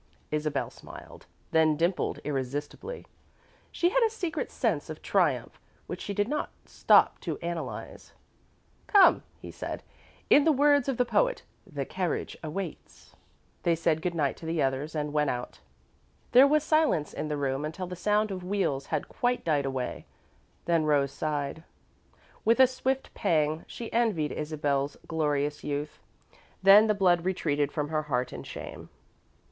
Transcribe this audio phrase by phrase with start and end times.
[0.31, 3.05] Isabel smiled, then dimpled irresistibly.
[3.71, 8.11] She had a secret sense of triumph which she did not stop to analyse.
[8.87, 9.83] "Come," he said.
[10.27, 13.15] "In the words of the poet, 'the carriage waits.'"
[13.61, 15.59] They said good night to the others, and went out.
[16.31, 20.07] There was silence in the room until the sound of wheels had quite died away,
[20.65, 21.63] then Rose sighed.
[22.43, 25.99] With a swift pang, she envied Isabel's glorious youth,
[26.63, 28.89] then the blood retreated from her heart in shame.